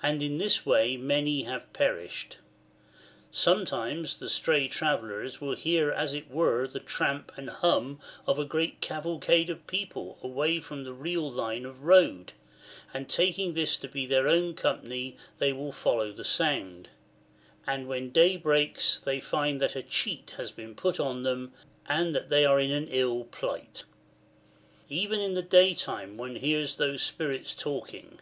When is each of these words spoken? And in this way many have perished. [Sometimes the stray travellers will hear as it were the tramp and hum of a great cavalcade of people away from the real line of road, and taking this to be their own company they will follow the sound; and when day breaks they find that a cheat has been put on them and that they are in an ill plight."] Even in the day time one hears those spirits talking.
And 0.00 0.22
in 0.22 0.38
this 0.38 0.64
way 0.64 0.96
many 0.96 1.42
have 1.42 1.72
perished. 1.72 2.36
[Sometimes 3.32 4.16
the 4.20 4.28
stray 4.28 4.68
travellers 4.68 5.40
will 5.40 5.56
hear 5.56 5.90
as 5.90 6.14
it 6.14 6.30
were 6.30 6.68
the 6.68 6.78
tramp 6.78 7.32
and 7.36 7.50
hum 7.50 7.98
of 8.28 8.38
a 8.38 8.44
great 8.44 8.80
cavalcade 8.80 9.50
of 9.50 9.66
people 9.66 10.18
away 10.22 10.60
from 10.60 10.84
the 10.84 10.92
real 10.92 11.28
line 11.28 11.66
of 11.66 11.82
road, 11.82 12.32
and 12.94 13.08
taking 13.08 13.54
this 13.54 13.76
to 13.78 13.88
be 13.88 14.06
their 14.06 14.28
own 14.28 14.54
company 14.54 15.16
they 15.38 15.52
will 15.52 15.72
follow 15.72 16.12
the 16.12 16.22
sound; 16.22 16.88
and 17.66 17.88
when 17.88 18.10
day 18.10 18.36
breaks 18.36 19.00
they 19.00 19.18
find 19.18 19.60
that 19.60 19.74
a 19.74 19.82
cheat 19.82 20.34
has 20.36 20.52
been 20.52 20.76
put 20.76 21.00
on 21.00 21.24
them 21.24 21.52
and 21.88 22.14
that 22.14 22.28
they 22.28 22.44
are 22.44 22.60
in 22.60 22.70
an 22.70 22.86
ill 22.88 23.24
plight."] 23.24 23.82
Even 24.88 25.18
in 25.18 25.34
the 25.34 25.42
day 25.42 25.74
time 25.74 26.16
one 26.16 26.36
hears 26.36 26.76
those 26.76 27.02
spirits 27.02 27.52
talking. 27.52 28.20